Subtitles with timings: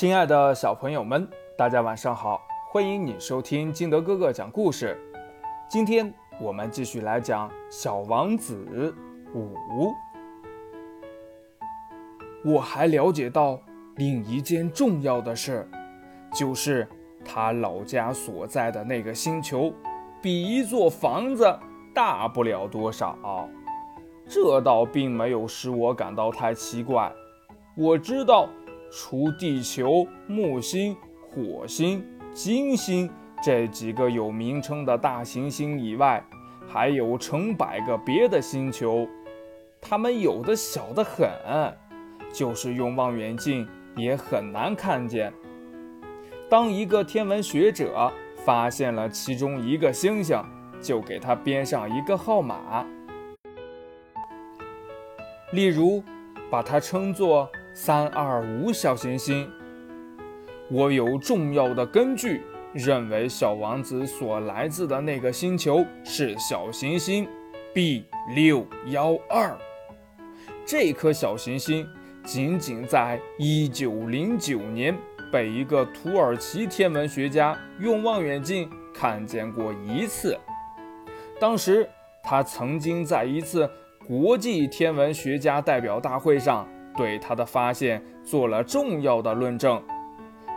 [0.00, 2.40] 亲爱的小朋友们，大家晚上好！
[2.72, 4.98] 欢迎你收听金德哥哥讲故事。
[5.68, 8.66] 今天我们继续来讲《小王子》
[9.38, 9.92] 五。
[12.42, 13.60] 我还了解到
[13.96, 15.68] 另一件重要的事，
[16.32, 16.88] 就是
[17.22, 19.70] 他老家所在的那个星球，
[20.22, 21.44] 比一座房子
[21.94, 23.46] 大不了多少。
[24.26, 27.12] 这倒并没有使我感到太奇怪。
[27.76, 28.48] 我知道。
[28.90, 33.08] 除地球、木星、火星、金星
[33.40, 36.22] 这几个有名称的大行星以外，
[36.68, 39.06] 还有成百个别的星球，
[39.80, 41.28] 它们有的小得很，
[42.32, 43.66] 就是用望远镜
[43.96, 45.32] 也很难看见。
[46.48, 48.12] 当一个天文学者
[48.44, 50.44] 发现了其中一个星星，
[50.80, 52.84] 就给它编上一个号码，
[55.52, 56.02] 例如
[56.50, 57.48] 把它称作。
[57.82, 59.50] 三二五小行星，
[60.68, 62.42] 我有重要的根据
[62.74, 67.26] 认为小王子所来自的那个星球是小行星
[67.72, 69.56] B 六幺二。
[70.66, 71.88] 这颗小行星
[72.22, 74.94] 仅仅在一九零九年
[75.32, 80.38] 被一个土耳其天文学家用望远镜看见过一次。
[81.40, 81.88] 当时
[82.22, 83.66] 他曾经在一次
[84.06, 86.68] 国际天文学家代表大会上。
[86.96, 89.82] 对他的发现做了重要的论证，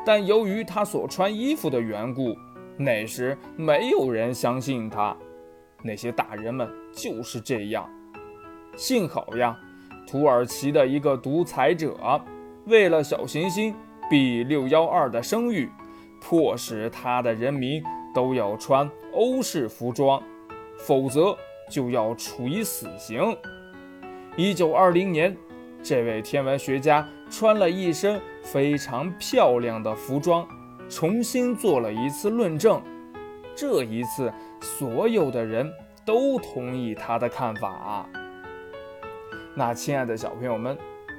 [0.06, 2.36] 但由于他所穿衣服的缘故，
[2.78, 5.16] 那时没有人相信他。
[5.84, 7.90] 那些大人们就是这样。
[8.76, 9.58] 幸好呀，
[10.08, 11.96] 土耳其的一个独裁者
[12.66, 13.74] 为了小行星
[14.10, 15.70] B 六幺二的声誉，
[16.20, 20.22] 迫使他的人民都要穿欧式服装，
[20.80, 21.38] 否则
[21.70, 23.38] 就要处以死刑。
[24.36, 25.38] 一九二零年。
[25.84, 30.48] 这位天文学家穿了一身非常漂亮的服装，
[30.90, 32.82] 重新做了一次论证。
[33.54, 35.70] 这一次，所有的人
[36.06, 38.10] 都同意他的看法。
[39.54, 40.78] 那，亲爱的小朋友们，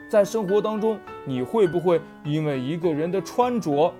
[0.08, 3.92] 在生活当中，你会不会因为一个人的穿着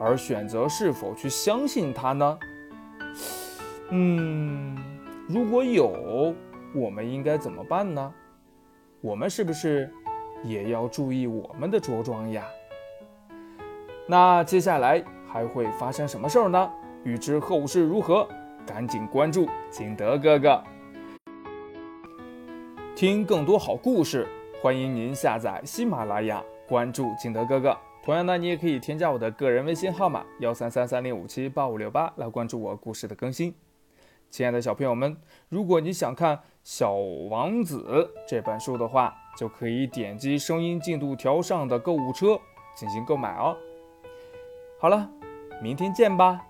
[0.00, 2.38] 而选择是否去相信他呢？
[3.90, 4.76] 嗯，
[5.28, 6.34] 如果有，
[6.74, 8.12] 我们应该怎么办呢？
[9.00, 9.90] 我们是不是？
[10.42, 12.44] 也要注意我们的着装呀。
[14.06, 16.70] 那接下来还会发生什么事儿呢？
[17.04, 18.28] 欲知后事如何，
[18.66, 20.62] 赶紧关注景德哥哥。
[22.94, 24.26] 听更多好故事，
[24.60, 27.76] 欢迎您下载喜马拉雅，关注景德哥哥。
[28.02, 33.54] 同样呢，你也可以添加我的个人微信号码幺三三三零五七八五六八来关注我故事的更新。
[34.30, 35.16] 亲爱的小朋友们，
[35.48, 37.84] 如果你想看《小王子》
[38.28, 42.40] 这本书的话，就可以点击声音进度条上的购物车
[42.76, 43.56] 进行购买哦。
[44.78, 45.10] 好了，
[45.60, 46.46] 明天见吧。